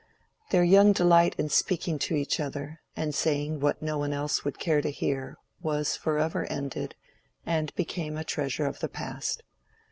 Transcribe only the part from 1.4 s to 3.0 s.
speaking to each other,